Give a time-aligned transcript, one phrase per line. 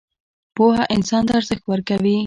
[0.55, 2.15] پوهه انسان ته ارزښت ورکوي